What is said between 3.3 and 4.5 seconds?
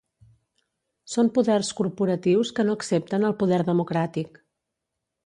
poder democràtic.